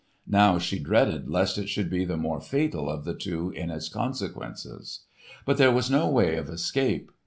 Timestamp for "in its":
3.51-3.87